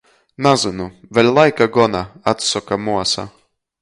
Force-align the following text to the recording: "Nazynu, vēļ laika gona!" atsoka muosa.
"Nazynu, 0.45 0.87
vēļ 1.17 1.29
laika 1.39 1.67
gona!" 1.75 2.01
atsoka 2.33 2.81
muosa. 2.87 3.27